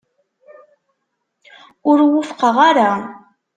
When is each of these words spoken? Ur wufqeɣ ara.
Ur 1.89 1.99
wufqeɣ 2.13 2.55
ara. 2.69 2.91